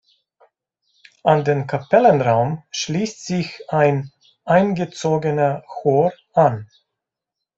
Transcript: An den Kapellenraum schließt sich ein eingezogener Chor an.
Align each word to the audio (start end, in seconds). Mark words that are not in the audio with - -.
An 1.21 1.43
den 1.45 1.67
Kapellenraum 1.67 2.63
schließt 2.71 3.23
sich 3.23 3.63
ein 3.69 4.11
eingezogener 4.45 5.63
Chor 5.67 6.11
an. 6.33 6.67